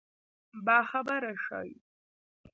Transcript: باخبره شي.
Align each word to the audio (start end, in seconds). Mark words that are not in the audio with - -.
باخبره 0.65 1.33
شي. 1.45 1.69